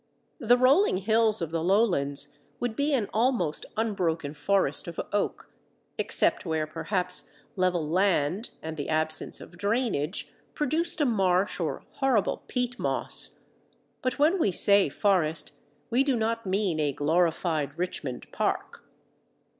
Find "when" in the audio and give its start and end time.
14.17-14.39